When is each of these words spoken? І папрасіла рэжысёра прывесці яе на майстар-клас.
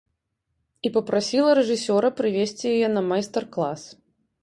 І 0.87 0.91
папрасіла 0.95 1.53
рэжысёра 1.61 2.13
прывесці 2.23 2.67
яе 2.75 2.87
на 2.97 3.01
майстар-клас. 3.15 3.81